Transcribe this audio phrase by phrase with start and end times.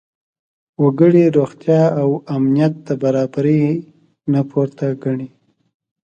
[0.83, 3.63] وګړي روغتیا او امنیت د برابرۍ
[4.31, 5.27] نه پورته ګڼي.